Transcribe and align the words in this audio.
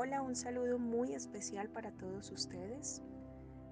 Hola, 0.00 0.22
un 0.22 0.36
saludo 0.36 0.78
muy 0.78 1.12
especial 1.12 1.68
para 1.70 1.90
todos 1.90 2.30
ustedes. 2.30 3.02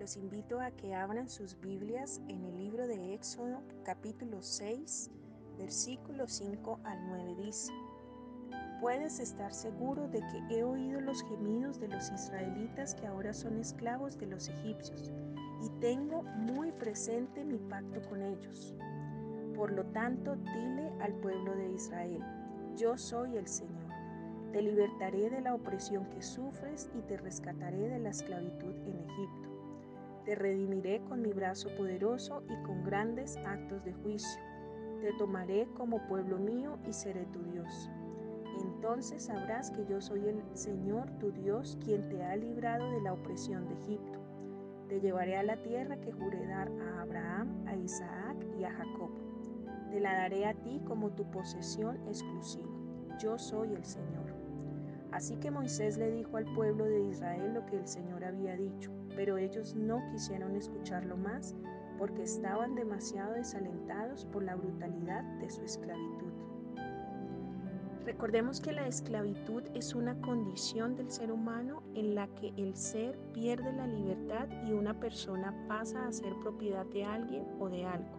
Los 0.00 0.16
invito 0.16 0.58
a 0.58 0.70
que 0.70 0.94
abran 0.94 1.28
sus 1.28 1.60
Biblias 1.60 2.22
en 2.28 2.46
el 2.46 2.56
libro 2.56 2.86
de 2.86 3.12
Éxodo 3.12 3.60
capítulo 3.84 4.40
6, 4.40 5.10
versículo 5.58 6.26
5 6.26 6.80
al 6.82 7.08
9 7.08 7.34
dice, 7.44 7.74
Puedes 8.80 9.20
estar 9.20 9.52
seguro 9.52 10.08
de 10.08 10.20
que 10.20 10.56
he 10.56 10.64
oído 10.64 10.98
los 11.02 11.22
gemidos 11.24 11.78
de 11.78 11.88
los 11.88 12.10
israelitas 12.10 12.94
que 12.94 13.06
ahora 13.06 13.34
son 13.34 13.58
esclavos 13.58 14.16
de 14.16 14.24
los 14.24 14.48
egipcios 14.48 15.12
y 15.60 15.68
tengo 15.78 16.22
muy 16.22 16.72
presente 16.72 17.44
mi 17.44 17.58
pacto 17.58 18.00
con 18.08 18.22
ellos. 18.22 18.74
Por 19.54 19.72
lo 19.72 19.84
tanto, 19.88 20.36
dile 20.36 20.90
al 21.02 21.12
pueblo 21.16 21.54
de 21.54 21.70
Israel, 21.74 22.24
yo 22.76 22.96
soy 22.96 23.36
el 23.36 23.46
Señor. 23.46 23.83
Te 24.54 24.62
libertaré 24.62 25.30
de 25.30 25.40
la 25.40 25.52
opresión 25.52 26.08
que 26.10 26.22
sufres 26.22 26.88
y 26.94 27.02
te 27.02 27.16
rescataré 27.16 27.88
de 27.88 27.98
la 27.98 28.10
esclavitud 28.10 28.72
en 28.86 29.00
Egipto. 29.00 29.48
Te 30.24 30.36
redimiré 30.36 31.00
con 31.08 31.22
mi 31.22 31.32
brazo 31.32 31.70
poderoso 31.76 32.44
y 32.48 32.62
con 32.62 32.84
grandes 32.84 33.36
actos 33.38 33.84
de 33.84 33.92
juicio. 33.94 34.40
Te 35.00 35.12
tomaré 35.14 35.66
como 35.74 36.06
pueblo 36.06 36.38
mío 36.38 36.78
y 36.86 36.92
seré 36.92 37.26
tu 37.32 37.42
Dios. 37.42 37.90
Entonces 38.62 39.24
sabrás 39.24 39.72
que 39.72 39.86
yo 39.86 40.00
soy 40.00 40.28
el 40.28 40.40
Señor 40.52 41.10
tu 41.18 41.32
Dios 41.32 41.76
quien 41.84 42.08
te 42.08 42.22
ha 42.22 42.36
librado 42.36 42.92
de 42.92 43.00
la 43.00 43.12
opresión 43.12 43.66
de 43.66 43.74
Egipto. 43.74 44.20
Te 44.88 45.00
llevaré 45.00 45.36
a 45.36 45.42
la 45.42 45.60
tierra 45.64 46.00
que 46.00 46.12
juré 46.12 46.46
dar 46.46 46.70
a 46.80 47.02
Abraham, 47.02 47.64
a 47.66 47.74
Isaac 47.74 48.36
y 48.56 48.62
a 48.62 48.70
Jacob. 48.70 49.10
Te 49.90 49.98
la 49.98 50.14
daré 50.14 50.46
a 50.46 50.54
ti 50.54 50.80
como 50.86 51.10
tu 51.10 51.28
posesión 51.32 51.96
exclusiva. 52.06 52.70
Yo 53.18 53.36
soy 53.36 53.74
el 53.74 53.84
Señor. 53.84 54.23
Así 55.14 55.36
que 55.36 55.48
Moisés 55.48 55.96
le 55.96 56.10
dijo 56.10 56.36
al 56.36 56.44
pueblo 56.54 56.86
de 56.86 57.04
Israel 57.04 57.54
lo 57.54 57.64
que 57.66 57.76
el 57.76 57.86
Señor 57.86 58.24
había 58.24 58.56
dicho, 58.56 58.90
pero 59.14 59.38
ellos 59.38 59.76
no 59.76 60.02
quisieron 60.10 60.56
escucharlo 60.56 61.16
más 61.16 61.54
porque 61.98 62.24
estaban 62.24 62.74
demasiado 62.74 63.34
desalentados 63.34 64.24
por 64.26 64.42
la 64.42 64.56
brutalidad 64.56 65.22
de 65.38 65.48
su 65.48 65.62
esclavitud. 65.62 66.32
Recordemos 68.04 68.60
que 68.60 68.72
la 68.72 68.88
esclavitud 68.88 69.62
es 69.74 69.94
una 69.94 70.20
condición 70.20 70.96
del 70.96 71.08
ser 71.12 71.30
humano 71.30 71.84
en 71.94 72.16
la 72.16 72.26
que 72.34 72.52
el 72.56 72.74
ser 72.74 73.16
pierde 73.32 73.72
la 73.72 73.86
libertad 73.86 74.48
y 74.66 74.72
una 74.72 74.98
persona 74.98 75.54
pasa 75.68 76.08
a 76.08 76.12
ser 76.12 76.34
propiedad 76.42 76.86
de 76.86 77.04
alguien 77.04 77.46
o 77.60 77.68
de 77.68 77.84
algo. 77.86 78.18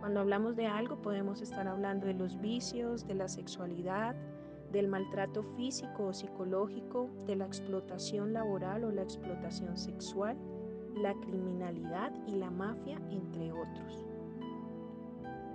Cuando 0.00 0.20
hablamos 0.20 0.56
de 0.56 0.66
algo 0.66 0.96
podemos 1.02 1.42
estar 1.42 1.68
hablando 1.68 2.06
de 2.06 2.14
los 2.14 2.40
vicios, 2.40 3.06
de 3.06 3.16
la 3.16 3.28
sexualidad, 3.28 4.16
del 4.72 4.88
maltrato 4.88 5.42
físico 5.56 6.06
o 6.06 6.12
psicológico, 6.12 7.08
de 7.26 7.36
la 7.36 7.46
explotación 7.46 8.32
laboral 8.32 8.84
o 8.84 8.90
la 8.90 9.02
explotación 9.02 9.76
sexual, 9.76 10.36
la 10.94 11.14
criminalidad 11.14 12.12
y 12.26 12.32
la 12.36 12.50
mafia, 12.50 13.00
entre 13.10 13.52
otros. 13.52 14.04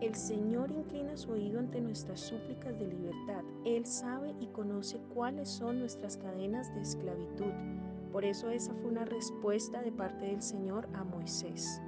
El 0.00 0.14
Señor 0.14 0.70
inclina 0.70 1.14
su 1.16 1.32
oído 1.32 1.58
ante 1.58 1.78
nuestras 1.78 2.20
súplicas 2.20 2.78
de 2.78 2.86
libertad. 2.86 3.44
Él 3.66 3.84
sabe 3.84 4.34
y 4.40 4.46
conoce 4.46 4.98
cuáles 5.12 5.50
son 5.50 5.80
nuestras 5.80 6.16
cadenas 6.16 6.74
de 6.74 6.80
esclavitud. 6.80 7.52
Por 8.10 8.24
eso 8.24 8.48
esa 8.48 8.72
fue 8.74 8.90
una 8.90 9.04
respuesta 9.04 9.82
de 9.82 9.92
parte 9.92 10.24
del 10.24 10.40
Señor 10.40 10.88
a 10.94 11.04
Moisés. 11.04 11.82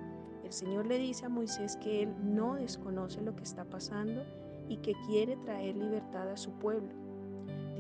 El 0.45 0.53
Señor 0.53 0.87
le 0.87 0.99
dice 0.99 1.25
a 1.25 1.31
Moisés 1.31 1.77
que 1.77 2.03
Él 2.03 2.15
no 2.23 2.57
desconoce 2.57 3.23
lo 3.23 3.35
que 3.35 3.45
está 3.45 3.65
pasando 3.65 4.23
y 4.69 4.77
que 4.77 4.93
quiere 5.07 5.37
traer 5.39 5.77
libertad 5.77 6.31
a 6.31 6.37
su 6.37 6.51
pueblo. 6.53 7.02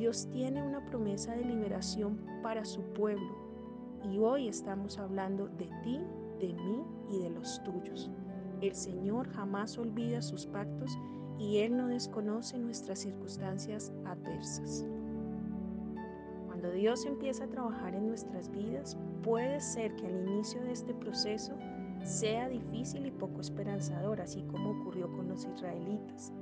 Dios 0.02 0.28
tiene 0.32 0.60
una 0.60 0.84
promesa 0.84 1.32
de 1.36 1.44
liberación 1.44 2.18
para 2.42 2.64
su 2.64 2.82
pueblo 2.92 3.36
y 4.02 4.18
hoy 4.18 4.48
estamos 4.48 4.98
hablando 4.98 5.46
de 5.46 5.70
ti, 5.84 6.00
de 6.40 6.52
mí 6.54 6.82
y 7.08 7.20
de 7.20 7.30
los 7.30 7.62
tuyos. 7.62 8.10
El 8.60 8.74
Señor 8.74 9.28
jamás 9.28 9.78
olvida 9.78 10.20
sus 10.20 10.44
pactos 10.46 10.98
y 11.38 11.58
Él 11.58 11.76
no 11.76 11.86
desconoce 11.86 12.58
nuestras 12.58 12.98
circunstancias 12.98 13.92
adversas. 14.04 14.84
Cuando 16.48 16.72
Dios 16.72 17.06
empieza 17.06 17.44
a 17.44 17.50
trabajar 17.50 17.94
en 17.94 18.08
nuestras 18.08 18.50
vidas, 18.50 18.98
puede 19.22 19.60
ser 19.60 19.94
que 19.94 20.08
al 20.08 20.26
inicio 20.26 20.60
de 20.62 20.72
este 20.72 20.94
proceso 20.94 21.52
sea 22.02 22.48
difícil 22.48 23.06
y 23.06 23.12
poco 23.12 23.40
esperanzador, 23.40 24.20
así 24.20 24.42
como 24.50 24.80
ocurrió 24.80 25.08
con 25.12 25.28
los 25.28 25.44
israelitas. 25.44 26.32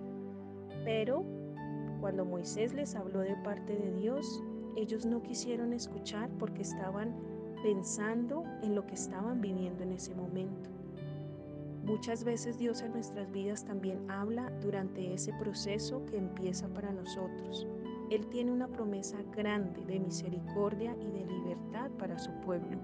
Pero 0.82 1.26
cuando 2.00 2.24
Moisés 2.24 2.72
les 2.72 2.94
habló 2.94 3.20
de 3.20 3.36
parte 3.36 3.76
de 3.76 3.92
Dios, 3.94 4.42
ellos 4.76 5.04
no 5.04 5.22
quisieron 5.22 5.72
escuchar 5.72 6.30
porque 6.38 6.62
estaban 6.62 7.14
pensando 7.62 8.44
en 8.62 8.74
lo 8.74 8.86
que 8.86 8.94
estaban 8.94 9.40
viviendo 9.40 9.82
en 9.82 9.92
ese 9.92 10.14
momento. 10.14 10.70
Muchas 11.84 12.24
veces 12.24 12.58
Dios 12.58 12.82
en 12.82 12.92
nuestras 12.92 13.30
vidas 13.32 13.64
también 13.64 14.10
habla 14.10 14.50
durante 14.62 15.12
ese 15.12 15.32
proceso 15.34 16.04
que 16.06 16.16
empieza 16.16 16.68
para 16.68 16.92
nosotros. 16.92 17.66
Él 18.10 18.26
tiene 18.26 18.52
una 18.52 18.68
promesa 18.68 19.18
grande 19.36 19.84
de 19.86 19.98
misericordia 19.98 20.96
y 21.00 21.10
de 21.10 21.26
libertad 21.26 21.90
para 21.98 22.18
su 22.18 22.30
pueblo. 22.40 22.78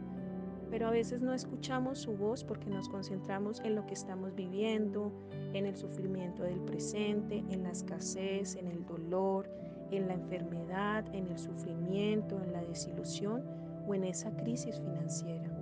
Pero 0.71 0.89
a 0.89 0.91
veces 0.91 1.23
no 1.23 1.33
escuchamos 1.33 1.99
su 1.99 2.17
voz 2.17 2.45
porque 2.45 2.69
nos 2.69 2.89
concentramos 2.89 3.61
en 3.61 3.75
lo 3.75 3.87
que 3.87 3.95
estamos 3.95 4.35
viviendo, 4.35 5.13
en 5.53 5.67
el 5.67 5.77
sufrimiento 5.77 6.43
del 6.43 6.61
presente, 6.61 7.45
en 7.51 7.63
la 7.63 7.71
escasez, 7.71 8.57
en 8.57 8.67
el 8.67 8.85
dolor, 8.85 9.49
en 9.91 10.09
la 10.09 10.15
enfermedad, 10.15 11.05
en 11.15 11.29
el 11.29 11.39
sufrimiento, 11.39 12.43
en 12.43 12.53
la 12.53 12.63
desilusión 12.63 13.45
o 13.87 13.95
en 13.95 14.05
esa 14.05 14.31
crisis 14.37 14.81
financiera 14.81 15.57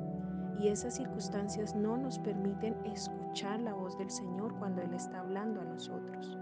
y 0.59 0.69
esas 0.69 0.95
circunstancias 0.95 1.75
no 1.75 1.97
nos 1.97 2.19
permiten 2.19 2.75
escuchar 2.87 3.61
la 3.61 3.75
voz 3.75 3.99
del 3.99 4.11
Señor 4.11 4.55
cuando 4.59 4.83
Él 4.83 4.95
está 4.95 5.21
hablando 5.21 5.61
a 5.61 5.65
nosotros. 5.65 6.39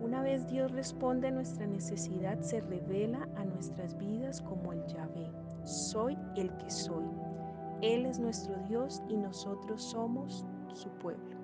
Una 0.00 0.22
vez 0.22 0.46
Dios 0.48 0.70
responde 0.72 1.28
a 1.28 1.30
nuestra 1.30 1.66
necesidad, 1.66 2.40
se 2.40 2.60
revela 2.60 3.28
a 3.36 3.44
nuestras 3.44 3.96
vidas 3.96 4.40
como 4.42 4.72
el 4.72 4.84
Yahvé. 4.86 5.30
Soy 5.64 6.18
el 6.36 6.56
que 6.58 6.70
soy. 6.70 7.04
Él 7.80 8.06
es 8.06 8.18
nuestro 8.18 8.54
Dios 8.68 9.02
y 9.08 9.16
nosotros 9.16 9.82
somos 9.82 10.46
su 10.74 10.88
pueblo. 10.98 11.36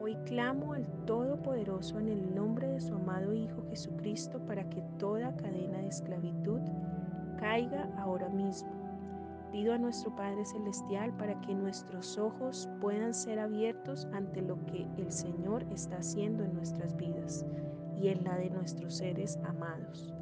Hoy 0.00 0.16
clamo 0.26 0.74
al 0.74 0.86
Todopoderoso 1.04 1.98
en 1.98 2.08
el 2.08 2.34
nombre 2.34 2.68
de 2.68 2.80
su 2.80 2.94
amado 2.94 3.32
Hijo 3.32 3.62
Jesucristo 3.68 4.38
para 4.46 4.68
que 4.68 4.82
toda 4.98 5.34
cadena 5.36 5.78
de 5.78 5.88
esclavitud 5.88 6.60
caiga 7.38 7.90
ahora 7.98 8.28
mismo 8.28 8.78
Pido 9.52 9.72
a 9.72 9.78
nuestro 9.78 10.14
Padre 10.14 10.44
Celestial 10.44 11.16
para 11.16 11.40
que 11.40 11.54
nuestros 11.54 12.18
ojos 12.18 12.68
puedan 12.82 13.14
ser 13.14 13.38
abiertos 13.38 14.06
ante 14.12 14.42
lo 14.42 14.62
que 14.66 14.86
el 14.98 15.10
Señor 15.10 15.64
está 15.72 15.96
haciendo 15.96 16.44
en 16.44 16.52
nuestras 16.52 16.94
vidas 16.96 17.46
y 17.96 18.08
en 18.08 18.24
la 18.24 18.36
de 18.36 18.50
nuestros 18.50 18.98
seres 18.98 19.38
amados. 19.44 20.17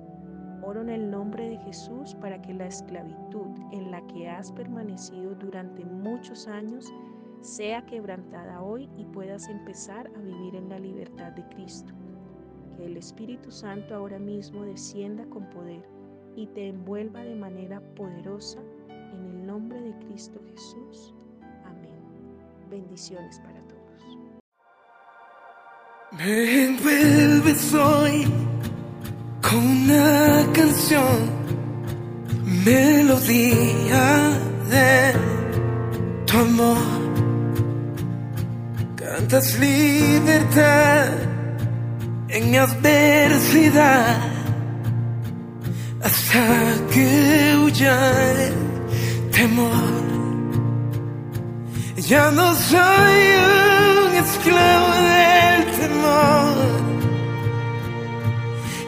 En 0.72 0.90
el 0.90 1.10
nombre 1.10 1.48
de 1.48 1.58
Jesús 1.58 2.14
para 2.20 2.42
que 2.42 2.52
la 2.52 2.66
esclavitud 2.66 3.48
en 3.72 3.90
la 3.90 4.04
que 4.08 4.28
has 4.28 4.52
permanecido 4.52 5.34
durante 5.34 5.84
muchos 5.84 6.46
años 6.48 6.92
sea 7.40 7.86
quebrantada 7.86 8.60
hoy 8.60 8.88
y 8.96 9.04
puedas 9.04 9.48
empezar 9.48 10.10
a 10.14 10.20
vivir 10.20 10.54
en 10.54 10.68
la 10.68 10.78
libertad 10.78 11.32
de 11.32 11.42
Cristo. 11.54 11.92
Que 12.76 12.86
el 12.86 12.96
Espíritu 12.96 13.50
Santo 13.50 13.94
ahora 13.94 14.18
mismo 14.18 14.64
descienda 14.64 15.24
con 15.26 15.48
poder 15.50 15.88
y 16.34 16.46
te 16.48 16.68
envuelva 16.68 17.22
de 17.22 17.36
manera 17.36 17.80
poderosa 17.94 18.60
nombre 19.46 19.80
de 19.80 19.94
Cristo 20.06 20.40
Jesús. 20.50 21.14
Amén. 21.64 22.02
Bendiciones 22.68 23.38
para 23.38 23.60
todos. 23.68 24.02
Me 26.12 26.64
envuelves 26.64 27.72
hoy 27.72 28.26
con 29.48 29.58
una 29.58 30.44
canción, 30.52 31.18
melodía 32.64 34.30
de 34.70 35.12
tu 36.26 36.38
amor. 36.38 36.86
Cantas 38.96 39.58
libertad 39.58 41.08
en 42.28 42.50
mi 42.50 42.56
adversidad 42.56 44.16
hasta 46.02 46.44
que 46.92 47.56
huya 47.62 47.98
temor. 49.32 49.94
Ya 51.96 52.30
no 52.30 52.54
soy 52.54 53.18
un 54.06 54.14
esclavo 54.24 54.88
del 55.10 55.60
temor. 55.80 56.95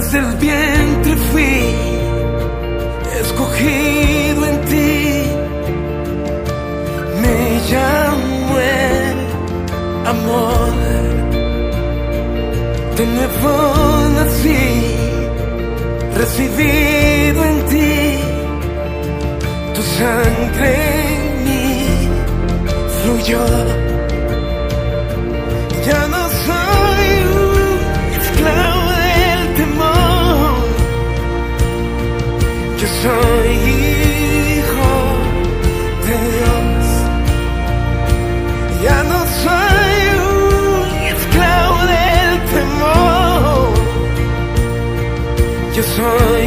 desde 0.00 0.18
el 0.18 0.34
vientre 0.36 1.14
fui 1.30 1.74
escogido 3.22 4.46
en 4.46 4.60
ti. 4.70 5.22
Me 7.22 7.38
llamo 7.70 8.58
el 8.58 9.18
amor. 10.14 10.72
De 12.96 13.04
nuevo 13.14 13.52
nací, 14.16 14.64
recibido 16.16 17.44
en 17.50 17.58
ti. 17.70 17.92
Tu 19.74 19.82
sangre 19.98 20.70
en 21.12 21.44
mí 21.44 21.68
fluyó. 23.02 23.89
sun 45.96 46.39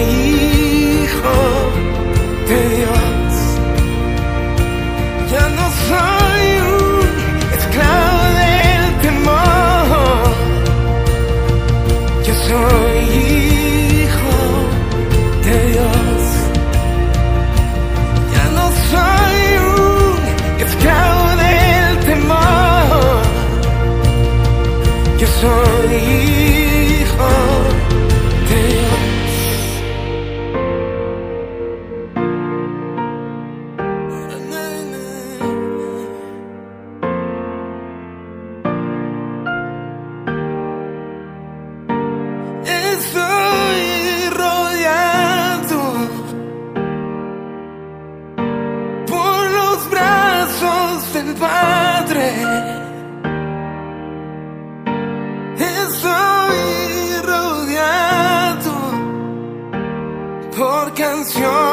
canción. 61.14 61.73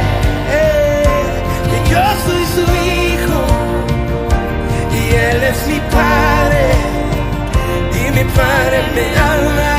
mar 8.41 8.73
en 8.79 8.87
mi 8.95 9.07
alma. 9.33 9.73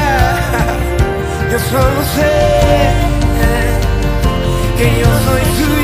Yo 1.51 1.59
solo 1.71 2.01
sé 2.17 2.33
que 4.79 4.87
yo 5.01 5.11
soy 5.27 5.43
tuyo. 5.59 5.82